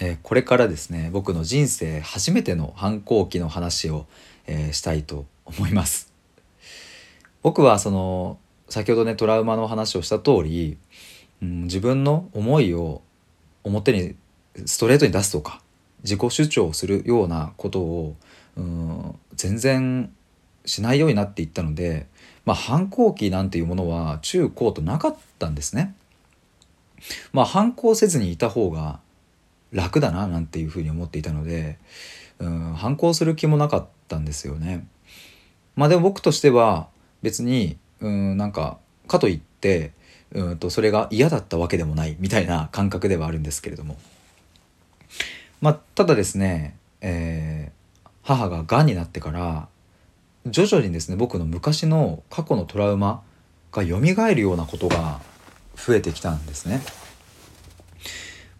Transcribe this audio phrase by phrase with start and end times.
[0.00, 4.06] えー、これからですね僕の人生初めての反抗期の話を、
[4.46, 6.12] えー、したいと思います
[7.42, 8.38] 僕はその
[8.68, 10.76] 先ほどねトラウマの話をした通り、
[11.42, 13.02] うん、自分の思いを
[13.64, 14.14] 表に
[14.66, 15.60] ストレートに出すとか
[16.02, 18.16] 自己主張するようなことを、
[18.56, 20.12] うん、全然
[20.64, 22.06] しないようになっていったので、
[22.44, 25.94] まあ、反抗期なんていうものは中高となかったんですね。
[27.32, 29.00] まあ反抗せずにいた方が
[29.72, 31.78] 楽だななんていうふうに思っていたので、
[32.38, 34.86] うん、反抗する気もなかったんですよね。
[35.76, 36.88] まあでも僕としては
[37.22, 39.92] 別にうんなんかかといって
[40.32, 43.96] うんとそれが嫌だったわけでもないみたいな感覚ではあるんですけれども
[45.60, 49.68] まあただですね、えー、母ががんになってから
[50.46, 53.22] 徐々にですね僕の昔の過去のトラウマ
[53.72, 53.98] が蘇
[54.34, 55.20] るようなことが
[55.76, 56.82] 増えてきたんですね。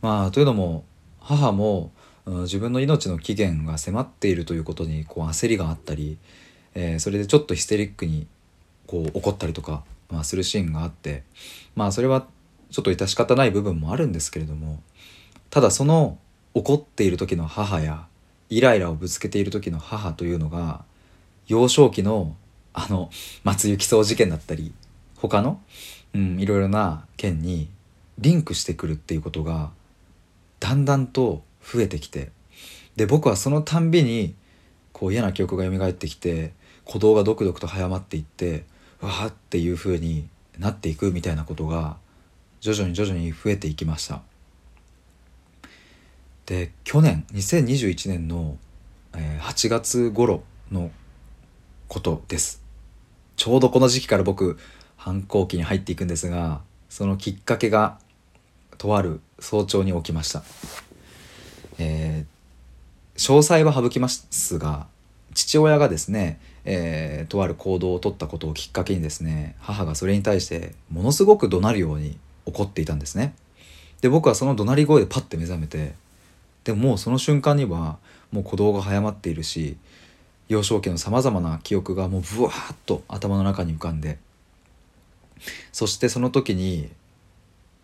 [0.00, 0.84] まあというのも
[1.28, 1.92] 母も
[2.26, 6.16] 自分の命の期限が迫っているということにこう焦りがあったり、
[6.74, 8.26] えー、それでちょっとヒステリックに
[8.86, 11.24] こう怒ったりとか、まあ、するシーンがあって
[11.76, 12.26] まあそれは
[12.70, 14.80] ちょっと致し方ない部分もあるんですけれども
[15.50, 16.18] ただその
[16.54, 18.06] 怒っている時の母や
[18.48, 20.84] イライラをぶつけている時の母というのが
[21.46, 22.36] 幼少期の
[22.72, 23.10] あの
[23.44, 24.72] 松雪荘事件だったり
[25.16, 25.60] 他の、
[26.14, 27.68] うん、いろいろな件に
[28.18, 29.70] リンクしてくるっていうことが
[30.60, 32.30] だんだんと増えてきて
[32.96, 34.34] で僕はそのたんびに
[34.92, 36.52] こう嫌な記憶が蘇ってきて
[36.84, 38.64] 鼓動がドクドクと早まっていって
[39.00, 41.96] わーっていう風になっていくみたいなことが
[42.60, 44.22] 徐々に徐々に増えていきました。
[46.46, 48.56] で去年2021年の
[49.12, 50.42] 8月頃
[50.72, 50.90] の
[51.86, 52.62] ことです。
[53.36, 54.58] ちょうどこの時期から僕
[54.96, 58.00] 反抗期に入っていくんですがそのきっかけが
[58.78, 60.42] とある早朝に起きました、
[61.78, 64.86] えー、詳細は省きますが
[65.34, 73.34] 父親がですねえー、とある行動をとったことをきっかけにですね母がそれに対してものすごく怒鳴るように怒っていたんですね。
[74.02, 75.94] で僕はその怒鳴り声でパッて目覚めて
[76.64, 77.96] でももうその瞬間には
[78.30, 79.78] もう鼓動が早まっているし
[80.48, 84.18] 幼少期のさまざまな記憶がもうブワーッと頭の中に浮かんで
[85.72, 86.90] そしてその時に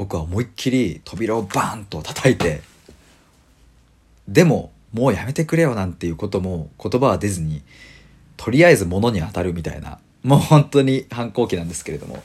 [0.00, 2.62] 僕は思いっきり扉をバーンと叩いて
[4.26, 7.60] でももうやめてくれよなんていうことも言葉は出ずに
[8.38, 12.22] とりあえず物に当たるみたいなもう本当に反抗期なんですけれども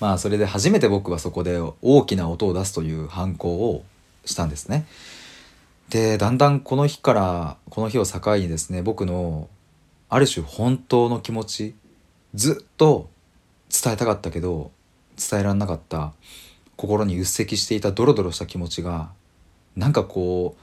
[0.00, 3.84] まあそれで初めて僕はそこで大きな音を出すという反抗を
[4.24, 4.84] したんですね。
[5.90, 9.48] でだんだんこの日からこの日を境にですね僕の
[10.08, 11.74] ある種本当の気持ち
[12.34, 13.08] ずっと
[13.70, 14.72] 伝えたかったけど
[15.16, 16.12] 伝えられなかった
[16.76, 19.10] 心にうっせきしていたドロドロした気持ちが
[19.76, 20.56] なんかこ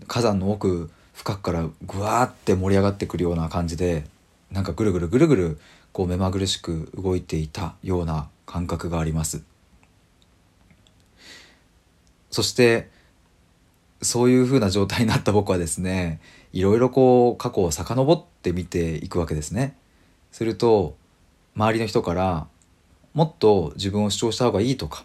[0.00, 4.04] う火山の奥深くからぐわーって盛り上がってくるような感じで
[4.50, 5.58] なんかぐるぐるぐるぐる
[5.92, 9.42] こう目まぐるしく動いていたような感覚があります。
[12.30, 12.90] そして
[14.00, 16.20] そういう風な状態になった僕はですね
[16.52, 19.76] いろいろこう過去を遡って見ていくわけですね。
[20.32, 20.96] すると
[21.54, 22.46] 周りの人から
[23.12, 25.04] もっと自分を主張した方がいいとか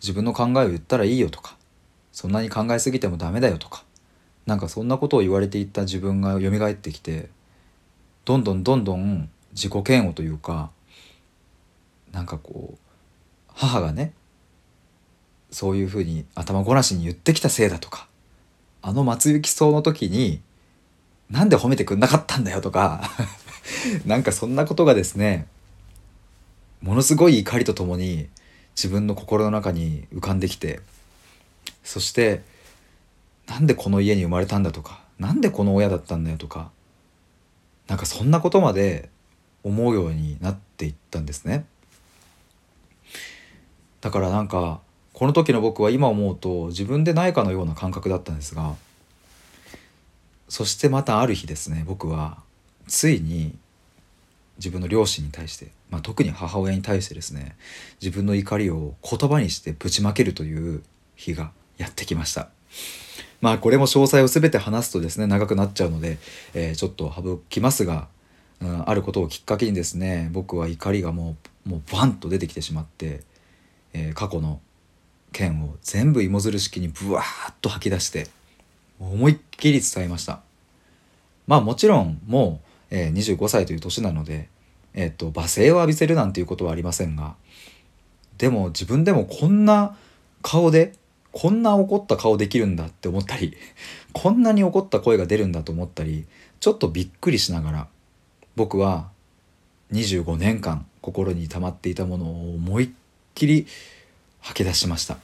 [0.00, 1.56] 自分の考えを言ったらいいよとか
[2.12, 3.84] そんなに考えすぎてもダメだよとか
[4.46, 7.28] なんかそんなことを言われていた自分が蘇ってきて
[8.24, 10.70] どんどんどんどん自己嫌悪というか
[12.12, 12.78] なんかこう
[13.48, 14.12] 母がね
[15.50, 18.08] そういうふうに頭ごなしに言ってきたせいだとか
[18.82, 20.40] あの松雪荘の時に
[21.30, 23.02] なんで褒めてくんなかったんだよとか
[24.06, 25.46] なんかそんなことがですね
[26.82, 28.28] ものすごい怒りとともに
[28.76, 30.80] 自分の心の中に浮かんできて
[31.82, 32.42] そして
[33.48, 36.70] なんでこの家に生まれたんだとかなんでこの親だったんだよとか
[37.88, 39.08] なんかそんなことまで
[39.62, 41.64] 思うようになっていったんですね。
[44.00, 44.80] だからなんか
[45.12, 48.74] この時の僕は今思うと自分でないかのような感覚だったんですが
[50.48, 52.38] そしてまたある日ですね僕は
[52.86, 53.56] ついに
[54.58, 57.56] 自分の両親に対して、まあ、特に母親に対してですね
[58.00, 60.82] 自分の怒りを言葉にしてぶちまけるという
[61.14, 62.48] 日がやってきました。
[63.40, 66.18] まあこれも詳細を全て話すとですね長くなっちゃうので、
[66.54, 68.08] えー、ちょっと省きますが、
[68.62, 71.36] うん、あることをきっかけにですね僕は怒りがも
[71.66, 73.22] うもうバンと出てきてしまって、
[73.92, 74.60] えー、過去の
[75.32, 78.28] 件を全部芋づる式にブワーッと吐き出して
[78.98, 80.40] 思いっきり伝えました
[81.46, 84.48] まあもちろんもう、えー、25歳という年なので、
[84.94, 87.34] えーと、罵声を浴びせるなんていうことはありませんが
[88.38, 89.96] でも自分でもこんな
[90.42, 90.92] 顔で
[91.32, 93.56] こんな怒った顔できるんだって思ったり
[94.12, 96.26] こんなに怒った声が出るんだと思ったり
[96.60, 97.88] ちょっとびっくりしながら
[98.54, 99.10] 僕は
[99.92, 102.90] 25年間心に溜まっていたものを思いっ
[103.34, 103.66] きり
[104.40, 105.18] 吐き出しました。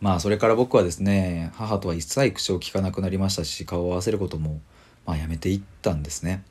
[0.00, 4.60] まあそれから僕はですね母とは一切口を聞かなくなりましたし顔を合わせることも
[5.08, 6.44] まあやめていったんですね。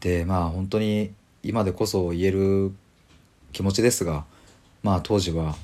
[0.00, 2.72] でまあ本当に今でこそ言える
[3.52, 4.26] 気持ちですが
[4.82, 5.56] まあ当時は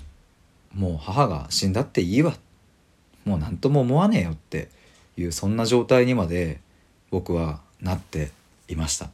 [0.75, 2.35] もう母が死んだっていいわ。
[3.27, 4.71] もう何とも思わねえよって
[5.19, 6.63] いうそんな状態にまで
[7.11, 8.31] 僕はなって
[8.69, 9.11] いました。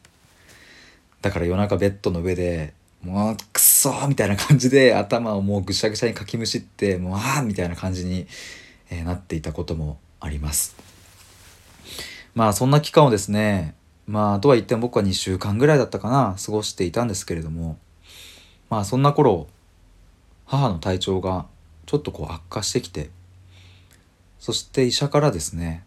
[1.23, 2.73] だから夜中ベッドの上で
[3.03, 8.29] もうくそーみたいな感じで頭をもうぐしゃぐしゃにかきむしってもうああみたいな感じに、
[8.91, 10.94] え、なっていたこともあります。
[12.35, 13.75] まあそんな期間をですね
[14.07, 17.79] まあとは言っても僕は2週間ぐらいだったかな過ごしていたんですけれども
[18.71, 19.47] まあそんな頃
[20.47, 21.47] 母の体調が
[21.87, 23.11] ちょっとこう悪化してきて
[24.39, 25.85] そして医者からですね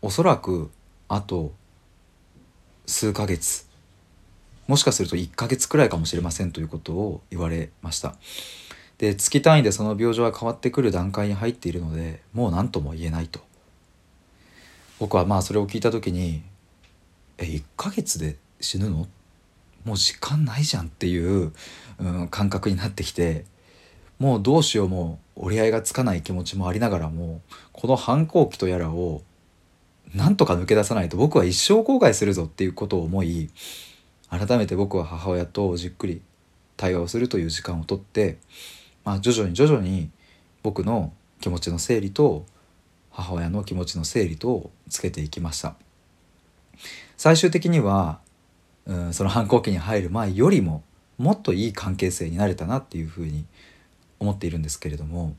[0.00, 0.70] おそらく
[1.08, 1.52] あと
[2.86, 3.68] 数ヶ月
[4.66, 8.14] もしかすると1ヶ月くらいかもしれませんということを言われました。
[8.98, 13.47] で月単位でその病状は変わってくる段階に入っているのでもう何とも言えないと。
[14.98, 16.42] 僕はまあそれを聞いた時に
[17.38, 19.06] え1ヶ月で死ぬの？
[19.84, 21.52] もう時間ないじゃんっていう、
[21.98, 23.44] うん、感覚になってきて
[24.18, 27.40] もうどうしようもう折り合いがつかない気持ちもありながらも
[27.72, 29.22] この反抗期とやらを
[30.14, 33.50] なんとか抜け出さないと僕は一生後悔するぞっていうことを思い
[34.28, 36.22] 改めて僕は母親とじっくり
[36.76, 38.38] 対話をするという時間をとって、
[39.04, 40.10] まあ、徐々に徐々に
[40.62, 42.44] 僕の気持ちの整理と
[43.18, 45.74] 母親の気持ちの整理とつけていきました。
[47.16, 48.20] 最終的には、
[48.86, 50.84] うん、その反抗期に入る前よりも
[51.18, 53.44] もっといい関係性になれたなっていうふうに
[54.20, 55.34] 思っているんですけれども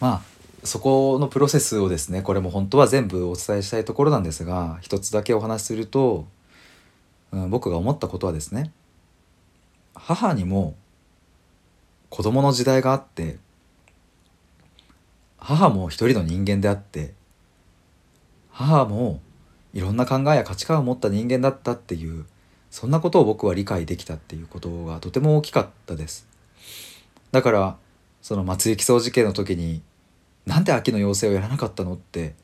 [0.00, 0.22] まあ
[0.64, 6.26] そこのプロセスをですねこれも本当は全部お伝えしたいところなんですが一つだけお話しすると、
[7.30, 8.72] うん、僕が思ったことはですね
[9.94, 10.74] 母にも
[12.08, 13.38] 子供の時代があって
[15.40, 17.14] 母も一人の人間であって
[18.50, 19.20] 母も
[19.72, 22.26] いろんな考えや価値観を持った人間だったっていう
[22.70, 26.28] そんなことを僕は理解できたっていうことがとても大きかったです
[27.32, 27.76] だから
[28.22, 29.82] その松雪総事件の時に
[30.46, 32.34] 「なんで秋の妖精をやらなかったの?」って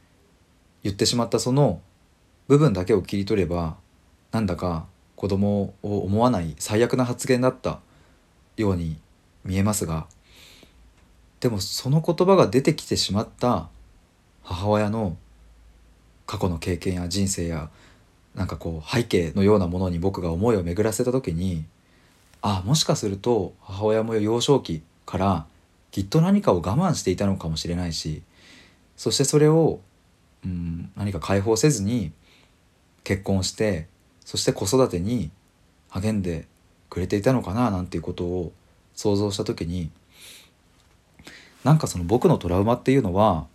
[0.82, 1.80] 言ってしまったその
[2.48, 3.76] 部分だけを切り取れば
[4.32, 7.80] なんだか子供を思わない最悪な発言だった
[8.56, 8.98] ように
[9.44, 10.06] 見えますが
[11.40, 13.68] でもその言葉が出てきてしまった
[14.42, 15.16] 母親の
[16.26, 17.70] 過去の経験や人生や
[18.34, 21.64] なんかこう背景のようなものに僕が思いを巡らせた時に
[22.42, 25.46] ああもしかすると母親も幼少期から
[25.90, 28.22] きっと何かを我慢していたのかもしれないし
[28.96, 29.80] そしてそれを、
[30.44, 32.12] うん、何か解放せずに
[33.04, 33.86] 結婚して
[34.24, 35.30] そして子育てに
[35.88, 36.46] 励んで
[36.90, 38.52] くれていたのかななんていうことを
[38.94, 39.90] 想像した時に
[41.66, 43.48] なんかその僕のトラウマっていうのは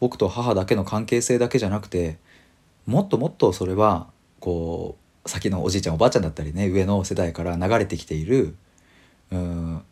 [0.00, 2.16] 僕と母だけの関係性だけじゃなくて
[2.86, 4.06] もっともっとそれは
[4.40, 8.56] こう先のおじいちゃんおばあちゃんだったりね上の世代から流れてきている
[9.30, 9.82] うん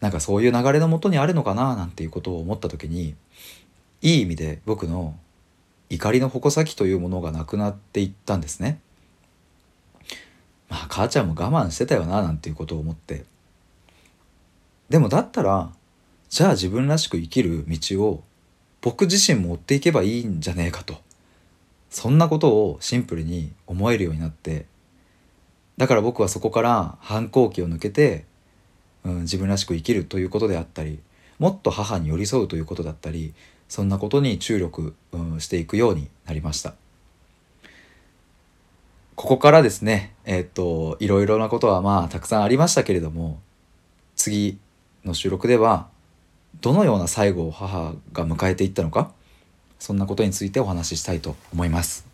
[0.00, 3.14] なんかそういう流れのもとにあるのかななんていうことを思った時に
[4.02, 5.14] いい意味で僕の
[5.88, 8.80] 怒りの矛先というものがなくなっていったんですね。
[10.68, 13.24] まあ母ちゃんも我慢してたよななんていうことを思って
[14.88, 15.70] でもだったら
[16.30, 18.22] じゃあ自分らしく生きる道を
[18.80, 20.98] 僕自身も追っていけばいいんじゃねえかと。
[21.90, 24.66] そんなことをシンプルに思えるようになって。
[25.76, 28.26] だから僕はそこから反抗期を抜けて、
[29.04, 31.00] うん、自分らしく生きるということであったり
[31.38, 33.32] もっと母に寄り添うということだったり
[33.68, 36.74] そんなことに注力、うん、していくようになりました。
[39.16, 43.40] ここからですねえー、っといろいろなことはまあたくさんありましたけれども
[44.16, 44.58] 次
[45.04, 45.88] の収録では
[46.60, 49.12] どのような最後を母が迎えていったのか
[49.78, 52.09] そんなことについてお話ししたいと思います。